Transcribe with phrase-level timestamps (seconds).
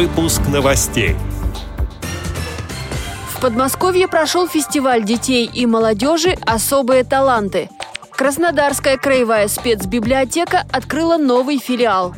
[0.00, 1.16] Выпуск новостей.
[3.32, 7.68] В Подмосковье прошел фестиваль детей и молодежи «Особые таланты».
[8.12, 12.14] Краснодарская краевая спецбиблиотека открыла новый филиал.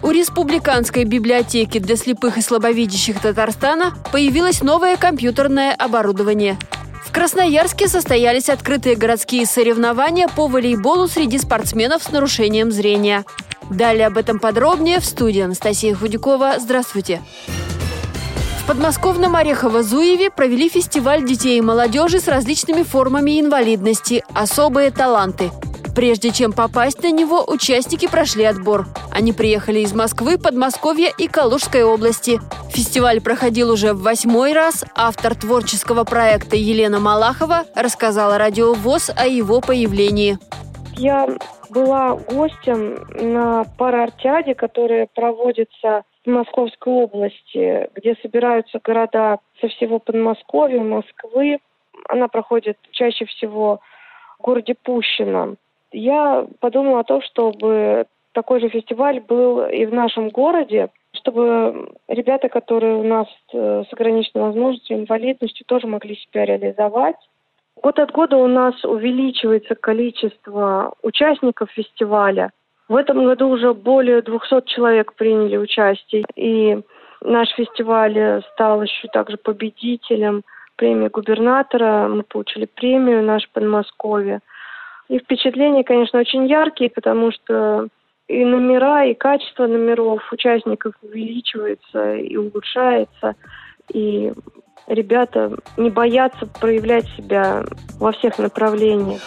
[0.00, 6.56] У Республиканской библиотеки для слепых и слабовидящих Татарстана появилось новое компьютерное оборудование.
[7.04, 13.24] В Красноярске состоялись открытые городские соревнования по волейболу среди спортсменов с нарушением зрения.
[13.70, 16.56] Далее об этом подробнее в студии Анастасия Худякова.
[16.58, 17.22] Здравствуйте.
[18.64, 25.50] В подмосковном Орехово-Зуеве провели фестиваль детей и молодежи с различными формами инвалидности «Особые таланты».
[25.94, 28.88] Прежде чем попасть на него, участники прошли отбор.
[29.12, 32.40] Они приехали из Москвы, Подмосковья и Калужской области.
[32.70, 34.84] Фестиваль проходил уже в восьмой раз.
[34.96, 40.38] Автор творческого проекта Елена Малахова рассказала радио ВОЗ о его появлении.
[40.96, 41.28] Я
[41.70, 50.80] была гостем на парартиаде, которая проводится в Московской области, где собираются города со всего Подмосковья,
[50.80, 51.58] Москвы.
[52.08, 53.80] Она проходит чаще всего
[54.38, 55.56] в городе Пущино.
[55.92, 62.48] Я подумала о том, чтобы такой же фестиваль был и в нашем городе, чтобы ребята,
[62.48, 67.16] которые у нас э, с ограниченной возможностью, инвалидностью, тоже могли себя реализовать.
[67.82, 72.50] Год от года у нас увеличивается количество участников фестиваля.
[72.88, 76.24] В этом году уже более 200 человек приняли участие.
[76.36, 76.80] И
[77.22, 80.42] наш фестиваль стал еще также победителем
[80.76, 82.08] премии губернатора.
[82.08, 84.40] Мы получили премию наш Подмосковье.
[85.08, 87.88] И впечатления, конечно, очень яркие, потому что
[88.26, 93.34] и номера, и качество номеров участников увеличивается и улучшается.
[93.92, 94.32] И
[94.86, 97.64] ребята не боятся проявлять себя
[97.98, 99.20] во всех направлениях.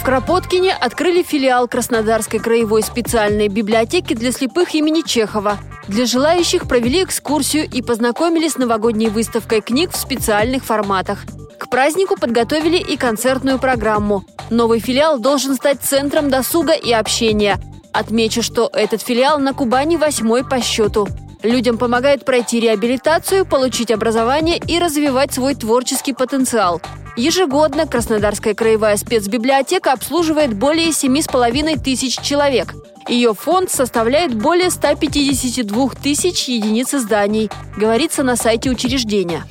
[0.00, 5.58] В Кропоткине открыли филиал Краснодарской краевой специальной библиотеки для слепых имени Чехова.
[5.88, 11.26] Для желающих провели экскурсию и познакомились с новогодней выставкой книг в специальных форматах.
[11.58, 14.24] К празднику подготовили и концертную программу.
[14.48, 17.58] Новый филиал должен стать центром досуга и общения.
[17.92, 21.08] Отмечу, что этот филиал на Кубани восьмой по счету.
[21.42, 26.82] Людям помогает пройти реабилитацию, получить образование и развивать свой творческий потенциал.
[27.16, 32.74] Ежегодно Краснодарская краевая спецбиблиотека обслуживает более 7,5 тысяч человек.
[33.08, 39.44] Ее фонд составляет более 152 тысяч единиц изданий, говорится на сайте учреждения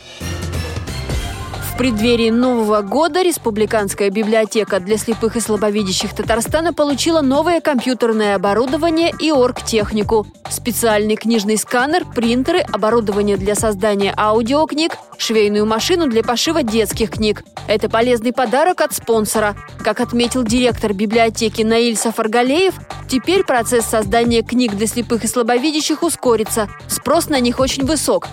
[1.79, 9.31] преддверии Нового года Республиканская библиотека для слепых и слабовидящих Татарстана получила новое компьютерное оборудование и
[9.31, 10.27] оргтехнику.
[10.49, 17.45] Специальный книжный сканер, принтеры, оборудование для создания аудиокниг, швейную машину для пошива детских книг.
[17.65, 19.55] Это полезный подарок от спонсора.
[19.81, 22.73] Как отметил директор библиотеки Наиль Сафаргалеев,
[23.07, 26.67] теперь процесс создания книг для слепых и слабовидящих ускорится.
[26.89, 28.27] Спрос на них очень высок.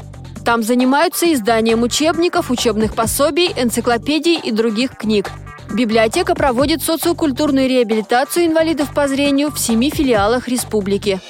[0.47, 5.29] Там занимаются изданием учебников, учебных пособий, энциклопедий и других книг.
[5.75, 11.21] Библиотека проводит социокультурную реабилитацию инвалидов по зрению в семи филиалах республики.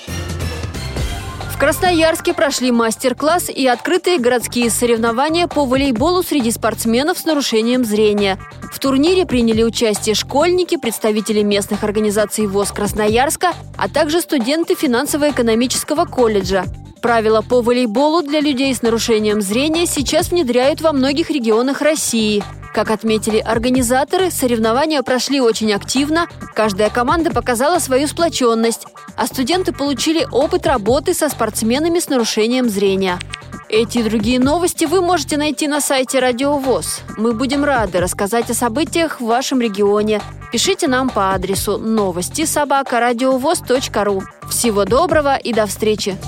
[1.50, 8.38] В Красноярске прошли мастер-класс и открытые городские соревнования по волейболу среди спортсменов с нарушением зрения.
[8.70, 16.66] В турнире приняли участие школьники, представители местных организаций ВОЗ Красноярска, а также студенты финансово-экономического колледжа.
[17.06, 22.42] Правила по волейболу для людей с нарушением зрения сейчас внедряют во многих регионах России.
[22.74, 30.26] Как отметили организаторы, соревнования прошли очень активно, каждая команда показала свою сплоченность, а студенты получили
[30.32, 33.20] опыт работы со спортсменами с нарушением зрения.
[33.68, 37.02] Эти и другие новости вы можете найти на сайте Радио ВОЗ.
[37.16, 40.20] Мы будем рады рассказать о событиях в вашем регионе.
[40.50, 44.24] Пишите нам по адресу новости собака ру.
[44.50, 46.18] Всего доброго и до встречи!